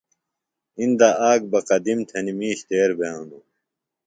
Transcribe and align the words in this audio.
اِندہ 0.79 1.09
آک 1.29 1.41
بہ 1.51 1.59
قدِم 1.67 1.99
تھنیۡ 2.09 2.35
مِیش 2.37 2.59
تیر 2.67 2.89
بھےۡ 2.97 3.13
ہِنوۡ 3.15 3.45